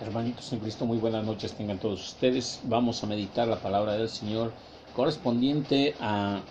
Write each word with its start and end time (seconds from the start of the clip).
Hermanitos 0.00 0.52
en 0.52 0.58
Cristo, 0.58 0.84
muy 0.84 0.98
buenas 0.98 1.24
noches 1.24 1.54
tengan 1.54 1.78
todos 1.78 2.06
ustedes. 2.08 2.60
Vamos 2.64 3.02
a 3.02 3.06
meditar 3.06 3.48
la 3.48 3.56
palabra 3.56 3.94
del 3.94 4.10
Señor 4.10 4.52
correspondiente 4.94 5.94
a 6.00 6.42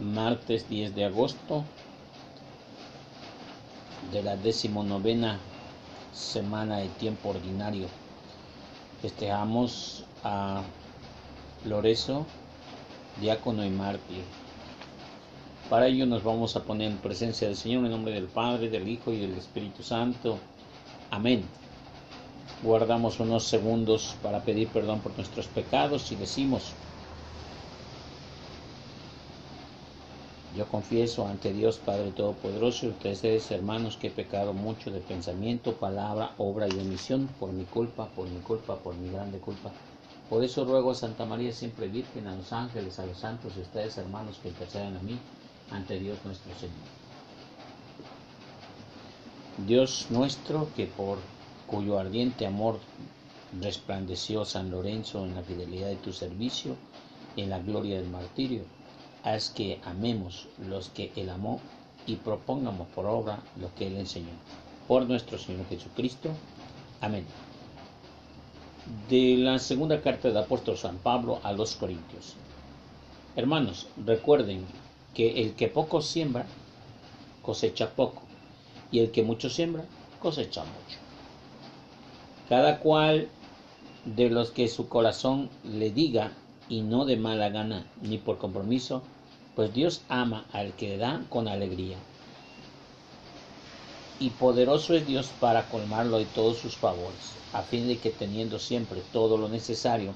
martes 0.00 0.66
10 0.70 0.94
de 0.94 1.04
agosto 1.04 1.64
de 4.10 4.22
la 4.22 4.36
decimonovena 4.36 5.38
semana 6.14 6.78
de 6.78 6.88
tiempo 6.88 7.28
ordinario. 7.28 7.88
Festejamos 9.02 10.06
a 10.22 10.62
Lorezo, 11.66 12.24
diácono 13.20 13.66
y 13.66 13.70
mártir. 13.70 14.24
Para 15.68 15.88
ello 15.88 16.06
nos 16.06 16.24
vamos 16.24 16.56
a 16.56 16.62
poner 16.62 16.90
en 16.90 16.96
presencia 16.96 17.48
del 17.48 17.56
Señor 17.56 17.84
en 17.84 17.90
nombre 17.90 18.14
del 18.14 18.28
Padre, 18.28 18.70
del 18.70 18.88
Hijo 18.88 19.12
y 19.12 19.18
del 19.18 19.34
Espíritu 19.34 19.82
Santo. 19.82 20.38
Amén. 21.10 21.44
Guardamos 22.68 23.14
unos 23.26 23.44
segundos 23.54 24.02
para 24.22 24.42
pedir 24.46 24.68
perdón 24.76 24.98
por 25.02 25.12
nuestros 25.16 25.48
pecados 25.56 26.10
y 26.12 26.16
decimos, 26.16 26.64
yo 30.48 30.68
confieso 30.68 31.26
ante 31.28 31.52
Dios 31.52 31.80
Padre 31.80 32.12
Todopoderoso 32.12 32.86
y 32.86 32.90
ustedes 32.90 33.50
hermanos 33.50 33.98
que 33.98 34.06
he 34.06 34.10
pecado 34.10 34.54
mucho 34.54 34.90
de 34.90 35.02
pensamiento, 35.02 35.78
palabra, 35.78 36.34
obra 36.38 36.66
y 36.66 36.78
omisión 36.78 37.36
por 37.36 37.52
mi 37.52 37.66
culpa, 37.66 38.14
por 38.14 38.30
mi 38.30 38.40
culpa, 38.40 38.82
por 38.82 38.96
mi 38.96 39.10
grande 39.10 39.38
culpa. 39.38 39.76
Por 40.26 40.42
eso 40.42 40.64
ruego 40.64 40.92
a 40.92 40.94
Santa 40.94 41.26
María 41.26 41.52
siempre 41.52 41.88
Virgen, 41.88 42.26
a 42.26 42.34
los 42.34 42.52
ángeles, 42.54 42.98
a 42.98 43.04
los 43.04 43.18
santos 43.18 43.56
y 43.58 43.60
ustedes 43.60 43.98
hermanos 43.98 44.40
que 44.40 44.48
intercedan 44.48 44.96
a 44.96 45.02
mí 45.02 45.28
ante 45.68 45.98
Dios 45.98 46.24
nuestro 46.24 46.54
Señor. 46.54 46.88
Dios 49.56 50.10
nuestro 50.10 50.72
que 50.72 50.86
por 50.86 51.33
cuyo 51.74 51.98
ardiente 51.98 52.46
amor 52.46 52.78
resplandeció 53.60 54.44
San 54.44 54.70
Lorenzo 54.70 55.24
en 55.24 55.34
la 55.34 55.42
fidelidad 55.42 55.88
de 55.88 55.96
tu 55.96 56.12
servicio 56.12 56.76
y 57.34 57.42
en 57.42 57.50
la 57.50 57.58
gloria 57.58 57.96
del 57.96 58.08
martirio. 58.08 58.62
Haz 59.24 59.50
que 59.50 59.80
amemos 59.84 60.46
los 60.68 60.88
que 60.90 61.10
Él 61.16 61.30
amó 61.30 61.60
y 62.06 62.14
propongamos 62.16 62.86
por 62.94 63.06
obra 63.06 63.40
lo 63.60 63.74
que 63.74 63.88
Él 63.88 63.96
enseñó. 63.96 64.34
Por 64.86 65.08
nuestro 65.08 65.36
Señor 65.36 65.66
Jesucristo. 65.68 66.30
Amén. 67.00 67.26
De 69.08 69.36
la 69.38 69.58
segunda 69.58 70.00
carta 70.00 70.28
del 70.28 70.36
apóstol 70.36 70.76
San 70.76 70.98
Pablo 70.98 71.40
a 71.42 71.52
los 71.52 71.74
Corintios. 71.74 72.34
Hermanos, 73.34 73.88
recuerden 74.06 74.64
que 75.12 75.42
el 75.42 75.54
que 75.54 75.66
poco 75.66 76.02
siembra, 76.02 76.46
cosecha 77.42 77.90
poco, 77.90 78.22
y 78.92 79.00
el 79.00 79.10
que 79.10 79.24
mucho 79.24 79.50
siembra, 79.50 79.84
cosecha 80.20 80.62
mucho 80.62 81.03
cada 82.48 82.80
cual 82.80 83.28
de 84.04 84.28
los 84.28 84.50
que 84.50 84.68
su 84.68 84.88
corazón 84.88 85.48
le 85.62 85.90
diga 85.90 86.32
y 86.68 86.82
no 86.82 87.04
de 87.04 87.16
mala 87.16 87.48
gana 87.48 87.86
ni 88.02 88.18
por 88.18 88.38
compromiso, 88.38 89.02
pues 89.54 89.72
Dios 89.72 90.02
ama 90.08 90.44
al 90.52 90.72
que 90.74 90.98
da 90.98 91.22
con 91.30 91.48
alegría. 91.48 91.96
Y 94.20 94.30
poderoso 94.30 94.94
es 94.94 95.06
Dios 95.06 95.28
para 95.40 95.68
colmarlo 95.68 96.18
de 96.18 96.26
todos 96.26 96.58
sus 96.58 96.76
favores, 96.76 97.34
a 97.52 97.62
fin 97.62 97.88
de 97.88 97.98
que 97.98 98.10
teniendo 98.10 98.58
siempre 98.58 99.00
todo 99.12 99.36
lo 99.36 99.48
necesario, 99.48 100.12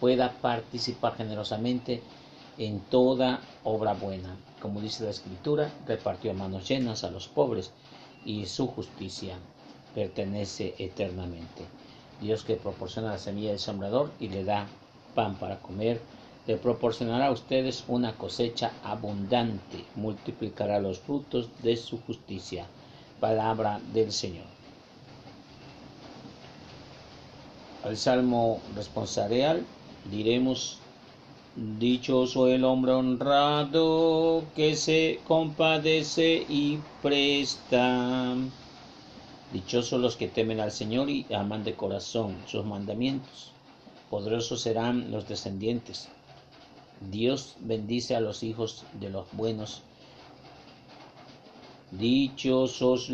pueda 0.00 0.32
participar 0.40 1.16
generosamente 1.16 2.02
en 2.58 2.80
toda 2.80 3.40
obra 3.64 3.94
buena. 3.94 4.36
Como 4.60 4.80
dice 4.80 5.04
la 5.04 5.10
Escritura, 5.10 5.70
repartió 5.86 6.32
manos 6.32 6.68
llenas 6.68 7.04
a 7.04 7.10
los 7.10 7.28
pobres 7.28 7.72
y 8.24 8.46
su 8.46 8.66
justicia 8.68 9.36
pertenece 9.94 10.74
eternamente. 10.78 11.64
Dios 12.20 12.44
que 12.44 12.56
proporciona 12.56 13.12
la 13.12 13.18
semilla 13.18 13.50
del 13.50 13.58
sembrador 13.58 14.10
y 14.20 14.28
le 14.28 14.44
da 14.44 14.66
pan 15.14 15.36
para 15.36 15.60
comer, 15.60 16.00
le 16.46 16.56
proporcionará 16.56 17.28
a 17.28 17.32
ustedes 17.32 17.84
una 17.88 18.12
cosecha 18.16 18.72
abundante, 18.82 19.84
multiplicará 19.94 20.78
los 20.78 20.98
frutos 20.98 21.48
de 21.62 21.76
su 21.76 22.00
justicia. 22.02 22.66
Palabra 23.20 23.80
del 23.92 24.12
Señor. 24.12 24.44
Al 27.84 27.96
Salmo 27.96 28.60
responsorial 28.74 29.64
diremos, 30.10 30.80
Dichoso 31.56 32.48
el 32.48 32.64
hombre 32.64 32.90
honrado 32.90 34.42
que 34.56 34.74
se 34.74 35.20
compadece 35.24 36.44
y 36.48 36.80
presta. 37.00 38.34
Dichosos 39.54 40.00
los 40.00 40.16
que 40.16 40.26
temen 40.26 40.58
al 40.58 40.72
Señor 40.72 41.08
y 41.08 41.26
aman 41.32 41.62
de 41.62 41.74
corazón 41.74 42.34
sus 42.48 42.64
mandamientos. 42.64 43.52
Poderosos 44.10 44.60
serán 44.62 45.12
los 45.12 45.28
descendientes. 45.28 46.08
Dios 47.12 47.54
bendice 47.60 48.16
a 48.16 48.20
los 48.20 48.42
hijos 48.42 48.82
de 48.98 49.10
los 49.10 49.26
buenos. 49.30 49.82
Dichosos 51.92 53.08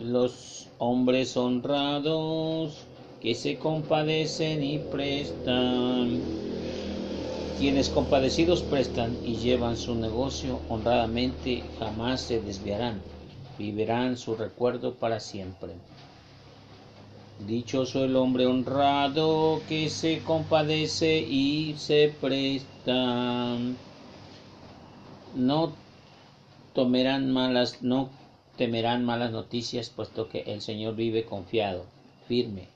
los 0.00 0.66
hombres 0.78 1.36
honrados 1.36 2.78
que 3.20 3.36
se 3.36 3.56
compadecen 3.56 4.64
y 4.64 4.78
prestan. 4.78 6.20
Quienes 7.60 7.88
compadecidos 7.88 8.62
prestan 8.62 9.16
y 9.24 9.36
llevan 9.36 9.76
su 9.76 9.94
negocio 9.94 10.58
honradamente 10.68 11.62
jamás 11.78 12.22
se 12.22 12.40
desviarán 12.40 13.00
vivirán 13.62 14.16
su 14.16 14.34
recuerdo 14.34 14.94
para 14.94 15.20
siempre. 15.20 15.74
Dichoso 17.46 18.04
el 18.04 18.16
hombre 18.16 18.46
honrado 18.46 19.62
que 19.68 19.88
se 19.88 20.18
compadece 20.24 21.20
y 21.20 21.76
se 21.78 22.12
presta. 22.20 23.56
No 25.36 25.72
tomerán 26.74 27.30
malas, 27.30 27.82
no 27.82 28.10
temerán 28.56 29.04
malas 29.04 29.30
noticias, 29.30 29.90
puesto 29.90 30.28
que 30.28 30.40
el 30.40 30.60
Señor 30.60 30.96
vive 30.96 31.24
confiado, 31.24 31.84
firme, 32.26 32.66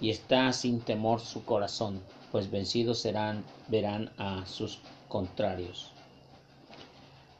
y 0.00 0.10
está 0.10 0.52
sin 0.52 0.80
temor 0.80 1.20
su 1.20 1.44
corazón, 1.44 2.00
pues 2.30 2.52
vencidos 2.52 3.00
serán, 3.00 3.44
verán 3.66 4.12
a 4.16 4.46
sus 4.46 4.78
contrarios. 5.08 5.90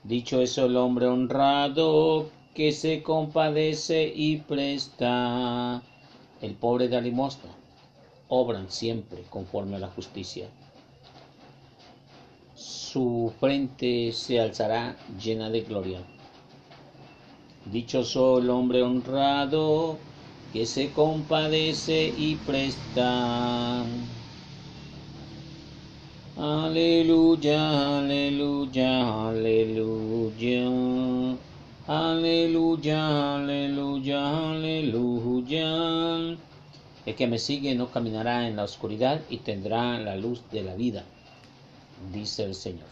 Dicho 0.02 0.40
eso 0.40 0.66
el 0.66 0.76
hombre 0.76 1.06
honrado 1.06 2.30
que 2.58 2.72
se 2.72 3.04
compadece 3.04 4.12
y 4.12 4.38
presta. 4.38 5.80
El 6.42 6.54
pobre 6.54 6.88
da 6.88 7.00
limosna. 7.00 7.52
Obran 8.26 8.69
siempre 8.69 9.22
conforme 9.30 9.76
a 9.76 9.78
la 9.78 9.86
justicia. 9.86 10.48
Su 12.56 13.32
frente 13.38 14.10
se 14.10 14.41
alzará 14.41 14.96
llena 15.22 15.50
de 15.50 15.60
gloria. 15.60 16.00
Dichoso 17.66 18.38
el 18.38 18.50
hombre 18.50 18.82
honrado 18.82 19.96
que 20.52 20.66
se 20.66 20.90
compadece 20.90 22.12
y 22.19 22.34
presta. 22.44 23.84
Aleluya, 26.36 27.98
aleluya, 28.00 29.28
aleluya. 29.28 30.69
Aleluya, 31.88 33.37
aleluya, 33.37 34.50
aleluya. 34.50 36.37
El 37.06 37.15
que 37.16 37.26
me 37.26 37.38
sigue 37.38 37.75
no 37.75 37.91
caminará 37.91 38.47
en 38.47 38.56
la 38.56 38.65
oscuridad 38.65 39.22
y 39.31 39.38
tendrá 39.38 39.99
la 39.99 40.15
luz 40.15 40.43
de 40.53 40.62
la 40.65 40.75
vida, 40.75 41.04
dice 42.12 42.44
el 42.44 42.54
Señor. 42.54 42.88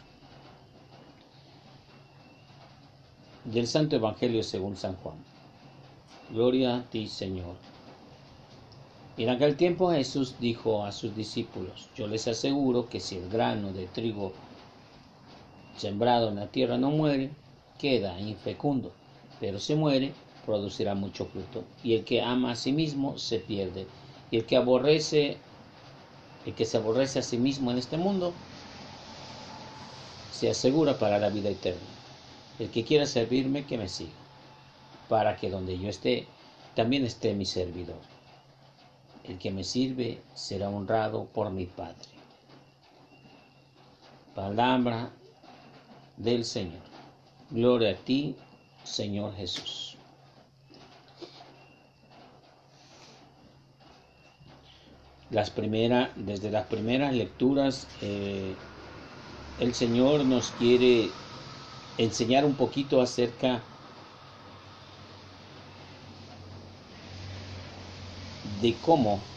Del 3.44 3.66
Santo 3.66 3.96
Evangelio 3.96 4.42
según 4.42 4.78
San 4.78 4.96
Juan. 4.96 5.18
Gloria 6.30 6.76
a 6.76 6.82
ti, 6.84 7.06
Señor. 7.06 7.56
En 9.18 9.28
aquel 9.28 9.58
tiempo 9.58 9.92
Jesús 9.92 10.36
dijo 10.40 10.86
a 10.86 10.92
sus 10.92 11.14
discípulos, 11.14 11.90
yo 11.94 12.06
les 12.06 12.26
aseguro 12.28 12.88
que 12.88 13.00
si 13.00 13.18
el 13.18 13.28
grano 13.28 13.74
de 13.74 13.88
trigo 13.88 14.32
sembrado 15.76 16.30
en 16.30 16.36
la 16.36 16.46
tierra 16.46 16.78
no 16.78 16.90
muere, 16.90 17.30
queda 17.78 18.18
infecundo, 18.20 18.92
pero 19.40 19.58
si 19.58 19.74
muere, 19.74 20.12
producirá 20.44 20.94
mucho 20.94 21.26
fruto. 21.26 21.64
Y 21.82 21.94
el 21.94 22.04
que 22.04 22.22
ama 22.22 22.52
a 22.52 22.56
sí 22.56 22.72
mismo 22.72 23.18
se 23.18 23.38
pierde. 23.40 23.86
Y 24.30 24.38
el 24.38 24.46
que 24.46 24.56
aborrece, 24.56 25.36
el 26.46 26.54
que 26.54 26.64
se 26.64 26.76
aborrece 26.76 27.18
a 27.18 27.22
sí 27.22 27.36
mismo 27.36 27.70
en 27.70 27.78
este 27.78 27.96
mundo, 27.96 28.32
se 30.32 30.50
asegura 30.50 30.98
para 30.98 31.18
la 31.18 31.28
vida 31.28 31.50
eterna. 31.50 31.80
El 32.58 32.70
que 32.70 32.84
quiera 32.84 33.06
servirme, 33.06 33.66
que 33.66 33.76
me 33.76 33.88
siga, 33.88 34.12
para 35.08 35.36
que 35.36 35.50
donde 35.50 35.78
yo 35.78 35.88
esté, 35.88 36.26
también 36.74 37.04
esté 37.04 37.34
mi 37.34 37.44
servidor. 37.44 38.00
El 39.24 39.38
que 39.38 39.50
me 39.50 39.64
sirve 39.64 40.22
será 40.34 40.68
honrado 40.68 41.24
por 41.26 41.50
mi 41.50 41.66
Padre. 41.66 42.08
Palabra 44.34 45.10
del 46.16 46.44
Señor. 46.44 46.95
Gloria 47.50 47.90
a 47.90 47.94
ti, 47.94 48.34
Señor 48.82 49.34
Jesús. 49.36 49.96
las 55.30 55.50
desde 56.16 56.50
las 56.50 56.66
primeras 56.66 57.14
lecturas, 57.14 57.88
eh, 58.00 58.54
el 59.58 59.74
Señor 59.74 60.24
nos 60.24 60.50
quiere 60.52 61.10
enseñar 61.98 62.44
un 62.44 62.54
poquito 62.54 63.00
acerca 63.00 63.62
de 68.60 68.80
cómo 68.80 69.35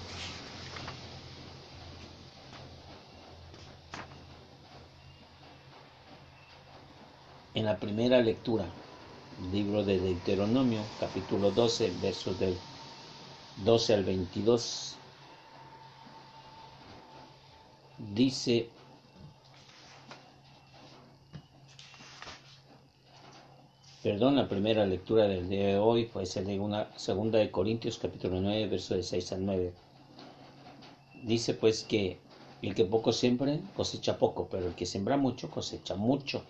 en 7.59 7.65
la 7.65 7.77
primera 7.77 8.21
lectura, 8.21 8.63
libro 9.51 9.83
de 9.83 9.99
Deuteronomio, 9.99 10.79
capítulo 10.97 11.51
12, 11.51 11.91
versos 12.01 12.39
del 12.39 12.55
12 13.65 13.95
al 13.95 14.05
22, 14.05 14.95
dice, 18.15 18.69
perdón, 24.03 24.37
la 24.37 24.47
primera 24.47 24.85
lectura 24.85 25.27
del 25.27 25.49
día 25.49 25.67
de 25.67 25.77
hoy 25.79 26.05
fue 26.05 26.23
una 26.59 26.87
segunda 26.97 27.39
de 27.39 27.51
Corintios 27.51 27.97
capítulo 27.97 28.39
9, 28.39 28.67
versos 28.67 28.95
de 28.95 29.03
6 29.03 29.31
al 29.33 29.45
9. 29.45 29.73
Dice 31.23 31.53
pues 31.55 31.83
que 31.83 32.19
el 32.61 32.73
que 32.73 32.85
poco 32.85 33.11
siembra 33.11 33.57
cosecha 33.75 34.17
poco, 34.17 34.47
pero 34.49 34.67
el 34.67 34.75
que 34.75 34.85
siembra 34.85 35.17
mucho 35.17 35.51
cosecha 35.51 35.95
mucho. 35.95 36.41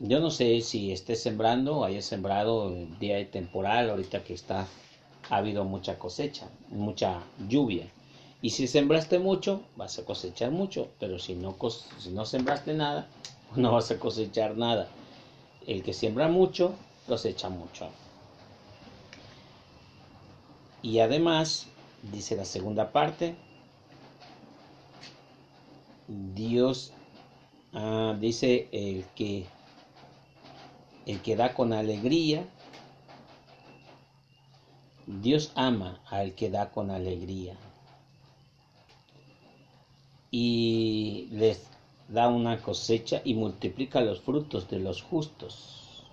Yo 0.00 0.20
no 0.20 0.30
sé 0.30 0.60
si 0.62 0.92
esté 0.92 1.14
sembrando 1.14 1.78
o 1.78 1.84
haya 1.84 2.02
sembrado 2.02 2.68
el 2.68 2.98
día 2.98 3.16
de 3.16 3.24
temporal, 3.24 3.90
ahorita 3.90 4.24
que 4.24 4.34
está, 4.34 4.66
ha 5.30 5.36
habido 5.36 5.64
mucha 5.64 5.98
cosecha, 5.98 6.48
mucha 6.70 7.22
lluvia. 7.48 7.86
Y 8.40 8.50
si 8.50 8.66
sembraste 8.66 9.20
mucho, 9.20 9.62
vas 9.76 9.98
a 9.98 10.04
cosechar 10.04 10.50
mucho, 10.50 10.88
pero 10.98 11.18
si 11.18 11.34
no, 11.34 11.56
si 11.98 12.10
no 12.10 12.24
sembraste 12.24 12.74
nada, 12.74 13.06
no 13.56 13.72
vas 13.72 13.90
a 13.90 13.98
cosechar 13.98 14.56
nada. 14.56 14.88
El 15.66 15.82
que 15.84 15.92
siembra 15.92 16.26
mucho, 16.26 16.74
cosecha 17.06 17.48
mucho. 17.48 17.88
Y 20.82 20.98
además, 20.98 21.68
dice 22.10 22.34
la 22.34 22.44
segunda 22.44 22.90
parte, 22.90 23.36
Dios 26.08 26.92
ah, 27.72 28.16
dice 28.18 28.68
el 28.72 29.04
que 29.14 29.46
el 31.06 31.20
que 31.20 31.36
da 31.36 31.54
con 31.54 31.72
alegría. 31.72 32.44
Dios 35.06 35.52
ama 35.54 36.00
al 36.08 36.34
que 36.34 36.50
da 36.50 36.70
con 36.70 36.90
alegría. 36.90 37.56
Y 40.30 41.28
les 41.32 41.66
da 42.08 42.28
una 42.28 42.60
cosecha 42.60 43.20
y 43.24 43.34
multiplica 43.34 44.00
los 44.00 44.20
frutos 44.20 44.68
de 44.68 44.78
los 44.78 45.02
justos. 45.02 46.04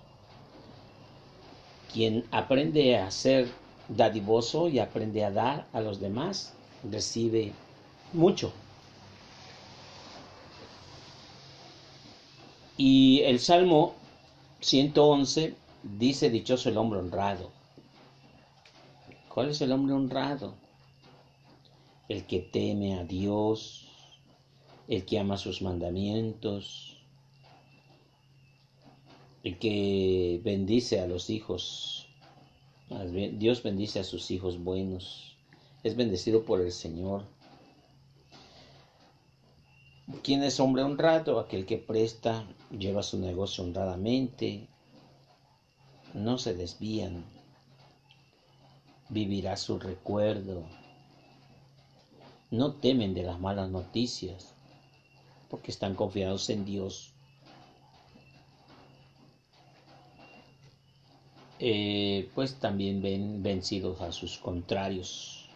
Quien 1.92 2.24
aprende 2.30 2.98
a 2.98 3.10
ser 3.10 3.48
dadivoso 3.88 4.68
y 4.68 4.78
aprende 4.78 5.24
a 5.24 5.30
dar 5.30 5.66
a 5.72 5.80
los 5.80 6.00
demás, 6.00 6.54
recibe 6.90 7.52
mucho. 8.12 8.52
Y 12.76 13.20
el 13.22 13.40
Salmo 13.40 13.94
111 14.60 15.54
dice, 15.82 16.30
dichoso 16.30 16.68
el 16.68 16.76
hombre 16.76 16.98
honrado. 16.98 17.50
¿Cuál 19.32 19.50
es 19.50 19.60
el 19.62 19.72
hombre 19.72 19.94
honrado? 19.94 20.54
El 22.08 22.26
que 22.26 22.40
teme 22.40 22.98
a 22.98 23.04
Dios, 23.04 23.88
el 24.88 25.04
que 25.04 25.18
ama 25.18 25.38
sus 25.38 25.62
mandamientos, 25.62 26.98
el 29.44 29.58
que 29.58 30.40
bendice 30.44 31.00
a 31.00 31.06
los 31.06 31.30
hijos. 31.30 32.08
Dios 33.32 33.62
bendice 33.62 34.00
a 34.00 34.04
sus 34.04 34.30
hijos 34.30 34.62
buenos. 34.62 35.36
Es 35.82 35.96
bendecido 35.96 36.44
por 36.44 36.60
el 36.60 36.72
Señor. 36.72 37.24
¿Quién 40.22 40.42
es 40.42 40.58
hombre 40.60 40.82
honrado? 40.82 41.38
Aquel 41.38 41.64
que 41.64 41.78
presta, 41.78 42.44
lleva 42.70 43.02
su 43.02 43.16
negocio 43.16 43.62
honradamente, 43.62 44.66
no 46.14 46.36
se 46.36 46.52
desvían, 46.52 47.24
vivirá 49.08 49.56
su 49.56 49.78
recuerdo, 49.78 50.64
no 52.50 52.72
temen 52.72 53.14
de 53.14 53.22
las 53.22 53.38
malas 53.38 53.68
noticias, 53.68 54.54
porque 55.48 55.70
están 55.70 55.94
confiados 55.94 56.50
en 56.50 56.64
Dios. 56.64 57.12
Eh, 61.60 62.28
pues 62.34 62.54
también 62.54 63.00
ven 63.00 63.42
vencidos 63.42 64.00
a 64.00 64.12
sus 64.12 64.38
contrarios. 64.38 65.46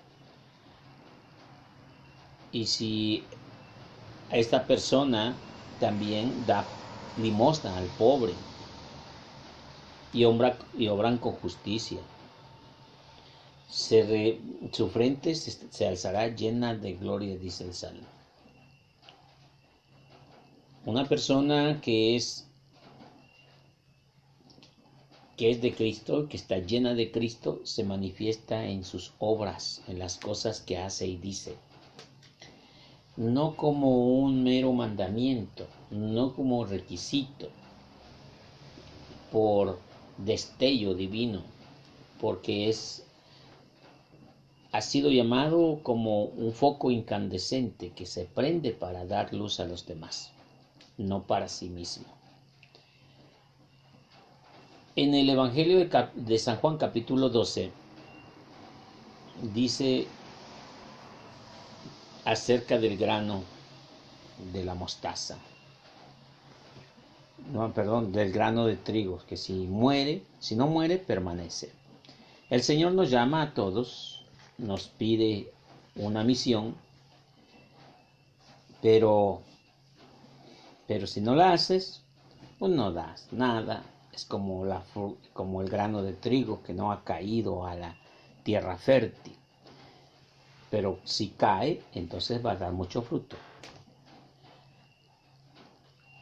Y 2.52 2.66
si 2.66 3.24
esta 4.30 4.66
persona 4.66 5.36
también 5.78 6.44
da 6.46 6.66
limosna 7.16 7.76
al 7.76 7.86
pobre 7.98 8.34
y, 10.12 10.20
y 10.22 10.88
obran 10.88 11.18
con 11.18 11.32
justicia. 11.32 12.00
su 13.68 14.88
frente 14.88 15.34
se, 15.34 15.50
se, 15.70 15.86
alzará 15.86 16.28
llena 16.28 16.74
de 16.74 16.94
gloria, 16.94 17.36
dice 17.36 17.64
el 17.64 17.74
Salmo. 17.74 18.06
Una 20.86 21.08
persona 21.08 21.80
que 21.80 22.16
es 22.16 22.46
que 25.36 25.50
es 25.50 25.60
de 25.60 25.74
Cristo, 25.74 26.28
que 26.28 26.36
está 26.36 26.58
llena 26.58 26.94
de 26.94 27.10
Cristo, 27.10 27.60
se 27.64 27.82
manifiesta 27.82 28.66
en 28.66 28.84
sus 28.84 29.12
obras, 29.18 29.82
en 29.88 29.98
las 29.98 30.16
cosas 30.16 30.60
que 30.60 30.78
hace 30.78 31.08
y 31.08 31.16
dice 31.16 31.56
no 33.16 33.56
como 33.56 34.18
un 34.18 34.42
mero 34.42 34.72
mandamiento, 34.72 35.66
no 35.90 36.34
como 36.34 36.64
requisito, 36.64 37.48
por 39.30 39.78
destello 40.18 40.94
divino, 40.94 41.42
porque 42.20 42.68
es 42.68 43.04
ha 44.74 44.80
sido 44.80 45.08
llamado 45.08 45.78
como 45.84 46.24
un 46.24 46.50
foco 46.50 46.90
incandescente 46.90 47.90
que 47.90 48.06
se 48.06 48.24
prende 48.24 48.72
para 48.72 49.06
dar 49.06 49.32
luz 49.32 49.60
a 49.60 49.66
los 49.66 49.86
demás, 49.86 50.32
no 50.98 51.22
para 51.22 51.46
sí 51.46 51.68
mismo. 51.68 52.06
En 54.96 55.14
el 55.14 55.30
Evangelio 55.30 55.88
de, 56.14 56.38
San 56.40 56.56
Juan 56.56 56.76
capítulo 56.76 57.28
12 57.28 57.70
dice 59.54 60.08
acerca 62.24 62.78
del 62.78 62.96
grano 62.96 63.42
de 64.52 64.64
la 64.64 64.74
mostaza. 64.74 65.38
No, 67.52 67.72
perdón, 67.72 68.12
del 68.12 68.32
grano 68.32 68.66
de 68.66 68.76
trigo, 68.76 69.20
que 69.28 69.36
si 69.36 69.52
muere, 69.66 70.22
si 70.40 70.56
no 70.56 70.66
muere, 70.66 70.98
permanece. 70.98 71.70
El 72.48 72.62
Señor 72.62 72.92
nos 72.92 73.10
llama 73.10 73.42
a 73.42 73.54
todos, 73.54 74.24
nos 74.56 74.88
pide 74.88 75.52
una 75.96 76.24
misión, 76.24 76.74
pero, 78.80 79.42
pero 80.86 81.06
si 81.06 81.20
no 81.20 81.34
la 81.34 81.52
haces, 81.52 82.02
pues 82.58 82.72
no 82.72 82.92
das 82.92 83.28
nada. 83.32 83.82
Es 84.12 84.24
como, 84.24 84.64
la, 84.64 84.82
como 85.32 85.60
el 85.60 85.68
grano 85.68 86.02
de 86.02 86.12
trigo 86.12 86.62
que 86.62 86.72
no 86.72 86.92
ha 86.92 87.04
caído 87.04 87.66
a 87.66 87.74
la 87.74 87.96
tierra 88.44 88.78
fértil 88.78 89.36
pero 90.70 90.98
si 91.04 91.30
cae, 91.30 91.82
entonces 91.94 92.44
va 92.44 92.52
a 92.52 92.56
dar 92.56 92.72
mucho 92.72 93.02
fruto. 93.02 93.36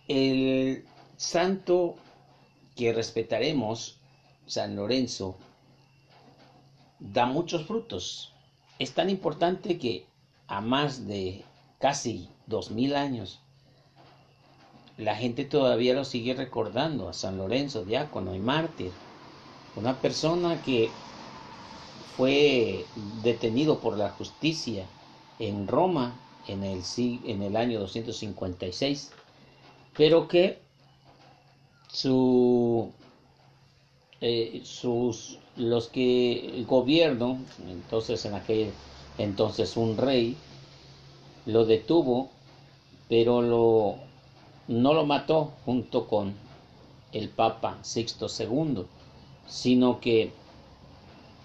El 0.09 0.85
santo 1.17 1.97
que 2.75 2.93
respetaremos, 2.93 3.99
San 4.47 4.77
Lorenzo, 4.77 5.37
da 6.99 7.27
muchos 7.27 7.67
frutos. 7.67 8.33
Es 8.79 8.93
tan 8.93 9.11
importante 9.11 9.79
que 9.79 10.07
a 10.47 10.61
más 10.61 11.07
de 11.07 11.45
casi 11.79 12.29
dos 12.47 12.71
mil 12.71 12.95
años, 12.95 13.41
la 14.99 15.17
gente 15.17 15.45
todavía 15.45 15.95
lo 15.95 16.05
sigue 16.05 16.35
recordando 16.35 17.09
a 17.09 17.13
San 17.13 17.39
Lorenzo, 17.39 17.85
diácono 17.85 18.35
y 18.35 18.39
mártir. 18.39 18.93
Una 19.75 20.01
persona 20.01 20.63
que 20.63 20.91
fue 22.17 22.85
detenido 23.23 23.81
por 23.81 23.97
la 23.97 24.11
justicia 24.11 24.87
en 25.39 25.67
Roma 25.67 26.15
en 26.49 26.65
el, 26.65 26.83
en 26.97 27.43
el 27.43 27.57
año 27.57 27.81
256, 27.81 29.11
pero 29.97 30.29
que 30.29 30.59
su, 31.89 32.91
eh, 34.21 34.63
sus, 34.65 35.39
los 35.57 35.89
que 35.89 36.57
el 36.57 36.67
gobierno, 36.67 37.39
entonces 37.69 38.25
en 38.25 38.35
aquel 38.35 38.73
Entonces 39.19 39.77
un 39.77 39.97
rey 39.97 40.37
lo 41.45 41.65
detuvo, 41.67 42.31
pero 43.09 43.43
lo, 43.43 43.97
no 44.69 44.95
lo 44.95 45.05
mató 45.05 45.53
junto 45.65 46.07
con 46.07 46.35
el 47.13 47.29
Papa 47.29 47.79
Sixto 47.83 48.27
II, 48.27 48.85
sino 49.47 50.01
que 50.01 50.33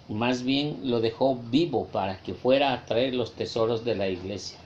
más 0.08 0.42
bien 0.42 0.80
lo 0.84 1.00
dejó 1.00 1.36
vivo 1.36 1.86
para 1.86 2.22
que 2.22 2.34
fuera 2.34 2.72
a 2.72 2.86
traer 2.86 3.14
los 3.14 3.34
tesoros 3.34 3.84
de 3.84 3.94
la 3.94 4.08
iglesia. 4.08 4.58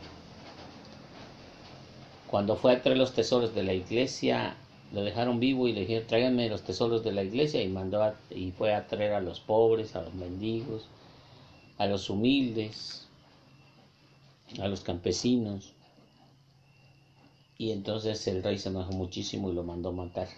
Cuando 2.29 2.57
fue 2.57 2.73
a 2.73 2.83
traer 2.83 2.97
los 2.97 3.13
tesoros 3.13 3.55
de 3.55 3.65
la 3.65 3.75
iglesia, 3.75 4.57
lo 4.93 5.03
dejaron 5.03 5.41
vivo 5.41 5.67
y 5.67 5.73
le 5.73 5.81
dijeron, 5.81 6.07
tráiganme 6.07 6.49
los 6.49 6.63
tesoros 6.63 7.03
de 7.03 7.13
la 7.13 7.25
iglesia 7.25 7.61
y 7.61 7.69
mandó 7.69 8.15
y 8.31 8.53
fue 8.53 8.73
a 8.73 8.87
traer 8.87 9.13
a 9.15 9.21
los 9.21 9.41
pobres, 9.41 9.97
a 9.97 10.03
los 10.03 10.15
mendigos, 10.15 10.87
a 11.79 11.87
los 11.87 12.09
humildes, 12.09 13.09
a 14.61 14.69
los 14.69 14.81
campesinos. 14.81 15.73
Y 17.59 17.73
entonces 17.73 18.27
el 18.29 18.43
rey 18.43 18.59
se 18.59 18.69
enojó 18.69 18.93
muchísimo 18.93 19.51
y 19.51 19.55
lo 19.55 19.63
mandó 19.63 19.93
matar. 19.93 20.29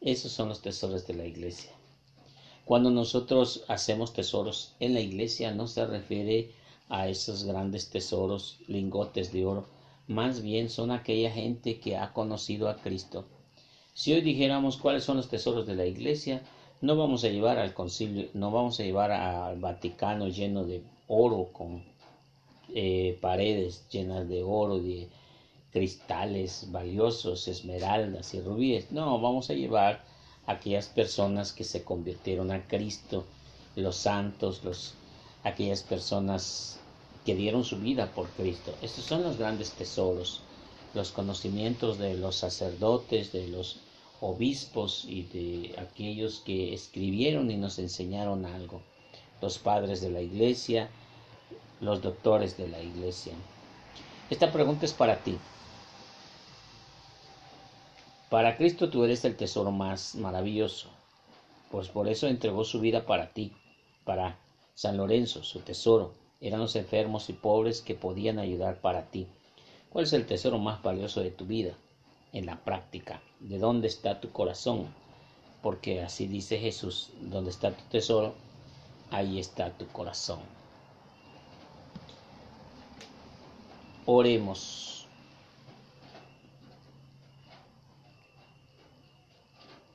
Esos 0.00 0.32
son 0.32 0.50
los 0.50 0.60
tesoros 0.60 1.06
de 1.06 1.14
la 1.14 1.24
iglesia. 1.24 1.72
Cuando 2.68 2.90
nosotros 2.90 3.64
hacemos 3.66 4.12
tesoros 4.12 4.74
en 4.78 4.92
la 4.92 5.00
iglesia 5.00 5.50
no 5.54 5.66
se 5.66 5.86
refiere 5.86 6.50
a 6.90 7.08
esos 7.08 7.44
grandes 7.44 7.88
tesoros, 7.88 8.58
lingotes 8.66 9.32
de 9.32 9.46
oro, 9.46 9.64
más 10.06 10.42
bien 10.42 10.68
son 10.68 10.90
aquella 10.90 11.30
gente 11.30 11.80
que 11.80 11.96
ha 11.96 12.12
conocido 12.12 12.68
a 12.68 12.76
Cristo. 12.76 13.24
Si 13.94 14.12
hoy 14.12 14.20
dijéramos 14.20 14.76
cuáles 14.76 15.02
son 15.02 15.16
los 15.16 15.28
tesoros 15.28 15.64
de 15.64 15.76
la 15.76 15.86
iglesia, 15.86 16.42
no 16.82 16.94
vamos 16.94 17.24
a 17.24 17.30
llevar 17.30 17.58
al 17.58 17.72
concilio, 17.72 18.28
no 18.34 18.50
vamos 18.50 18.78
a 18.80 18.82
llevar 18.82 19.12
al 19.12 19.58
Vaticano 19.58 20.28
lleno 20.28 20.62
de 20.62 20.82
oro 21.06 21.48
con 21.50 21.82
eh, 22.74 23.16
paredes 23.22 23.88
llenas 23.88 24.28
de 24.28 24.42
oro, 24.42 24.78
de 24.78 25.08
cristales 25.70 26.66
valiosos, 26.70 27.48
esmeraldas 27.48 28.34
y 28.34 28.42
rubíes. 28.42 28.92
No, 28.92 29.18
vamos 29.18 29.48
a 29.48 29.54
llevar 29.54 30.04
aquellas 30.48 30.88
personas 30.88 31.52
que 31.52 31.62
se 31.62 31.84
convirtieron 31.84 32.50
a 32.50 32.66
Cristo, 32.66 33.26
los 33.76 33.96
santos, 33.96 34.64
los, 34.64 34.94
aquellas 35.44 35.82
personas 35.82 36.80
que 37.24 37.34
dieron 37.34 37.64
su 37.64 37.78
vida 37.78 38.10
por 38.12 38.28
Cristo. 38.30 38.74
Estos 38.80 39.04
son 39.04 39.22
los 39.22 39.36
grandes 39.36 39.72
tesoros, 39.72 40.40
los 40.94 41.12
conocimientos 41.12 41.98
de 41.98 42.14
los 42.14 42.36
sacerdotes, 42.36 43.30
de 43.30 43.46
los 43.48 43.80
obispos 44.22 45.04
y 45.06 45.24
de 45.24 45.74
aquellos 45.78 46.40
que 46.40 46.72
escribieron 46.72 47.50
y 47.50 47.56
nos 47.58 47.78
enseñaron 47.78 48.46
algo, 48.46 48.80
los 49.42 49.58
padres 49.58 50.00
de 50.00 50.10
la 50.10 50.22
iglesia, 50.22 50.88
los 51.82 52.00
doctores 52.00 52.56
de 52.56 52.68
la 52.68 52.80
iglesia. 52.80 53.34
Esta 54.30 54.50
pregunta 54.50 54.86
es 54.86 54.94
para 54.94 55.18
ti. 55.18 55.36
Para 58.30 58.58
Cristo 58.58 58.90
tú 58.90 59.04
eres 59.04 59.24
el 59.24 59.36
tesoro 59.36 59.70
más 59.70 60.14
maravilloso, 60.14 60.90
pues 61.70 61.88
por 61.88 62.08
eso 62.08 62.26
entregó 62.26 62.62
su 62.62 62.78
vida 62.78 63.06
para 63.06 63.32
ti, 63.32 63.52
para 64.04 64.38
San 64.74 64.98
Lorenzo, 64.98 65.42
su 65.42 65.60
tesoro. 65.60 66.12
Eran 66.40 66.60
los 66.60 66.76
enfermos 66.76 67.30
y 67.30 67.32
pobres 67.32 67.80
que 67.80 67.94
podían 67.94 68.38
ayudar 68.38 68.80
para 68.82 69.10
ti. 69.10 69.26
¿Cuál 69.88 70.04
es 70.04 70.12
el 70.12 70.26
tesoro 70.26 70.58
más 70.58 70.82
valioso 70.82 71.22
de 71.22 71.30
tu 71.30 71.46
vida? 71.46 71.72
En 72.34 72.44
la 72.44 72.62
práctica. 72.62 73.22
¿De 73.40 73.58
dónde 73.58 73.88
está 73.88 74.20
tu 74.20 74.30
corazón? 74.30 74.86
Porque 75.62 76.02
así 76.02 76.26
dice 76.26 76.58
Jesús, 76.58 77.10
donde 77.22 77.50
está 77.50 77.70
tu 77.70 77.82
tesoro, 77.84 78.34
ahí 79.10 79.38
está 79.38 79.70
tu 79.70 79.86
corazón. 79.88 80.40
Oremos. 84.04 84.97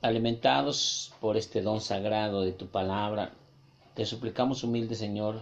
Alimentados 0.04 1.14
por 1.18 1.38
este 1.38 1.62
don 1.62 1.80
sagrado 1.80 2.42
de 2.42 2.52
tu 2.52 2.66
palabra, 2.66 3.32
te 3.94 4.04
suplicamos, 4.04 4.62
humilde 4.62 4.96
Señor, 4.96 5.40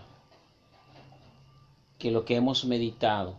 que 1.99 2.13
lo 2.13 2.25
que 2.25 2.37
hemos 2.37 2.65
meditado, 2.65 3.35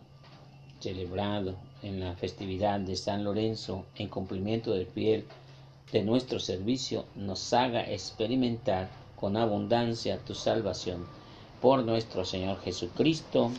celebrado 0.80 1.54
en 1.82 2.00
la 2.00 2.14
festividad 2.14 2.78
de 2.78 2.94
San 2.94 3.24
Lorenzo 3.24 3.86
en 3.96 4.08
cumplimiento 4.08 4.72
del 4.72 4.84
fiel 4.84 5.24
de 5.92 6.02
nuestro 6.02 6.38
servicio, 6.40 7.06
nos 7.14 7.54
haga 7.54 7.90
experimentar 7.90 8.90
con 9.18 9.38
abundancia 9.38 10.18
tu 10.18 10.34
salvación 10.34 11.06
por 11.62 11.84
nuestro 11.84 12.26
Señor 12.26 12.60
Jesucristo. 12.60 13.50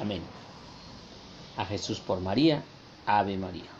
Amén. 0.00 0.22
A 1.58 1.66
Jesús 1.66 2.00
por 2.00 2.22
María, 2.22 2.64
Ave 3.04 3.36
María. 3.36 3.75